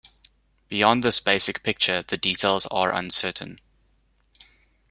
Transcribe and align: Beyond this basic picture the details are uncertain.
Beyond 0.67 1.03
this 1.03 1.19
basic 1.19 1.61
picture 1.61 2.01
the 2.01 2.17
details 2.17 2.65
are 2.71 2.91
uncertain. 2.91 3.59